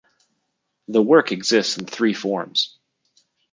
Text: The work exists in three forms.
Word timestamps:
The 0.87 0.99
work 0.99 1.31
exists 1.31 1.77
in 1.77 1.85
three 1.85 2.15
forms. 2.15 2.79